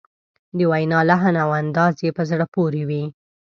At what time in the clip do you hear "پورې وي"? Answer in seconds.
2.55-3.03